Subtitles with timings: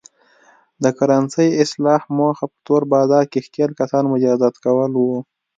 [0.83, 5.03] د کرنسۍ اصلاح موخه په تور بازار کې ښکېل کسان مجازات کول و.